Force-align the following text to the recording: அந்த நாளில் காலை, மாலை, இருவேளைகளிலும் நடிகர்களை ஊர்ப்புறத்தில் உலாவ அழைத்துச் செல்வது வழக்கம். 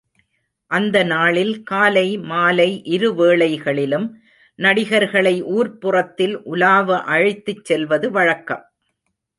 அந்த 0.71 1.03
நாளில் 1.03 1.63
காலை, 1.63 2.17
மாலை, 2.17 2.81
இருவேளைகளிலும் 2.85 4.09
நடிகர்களை 4.59 5.35
ஊர்ப்புறத்தில் 5.43 6.35
உலாவ 6.43 6.97
அழைத்துச் 7.05 7.65
செல்வது 7.65 8.11
வழக்கம். 8.11 8.65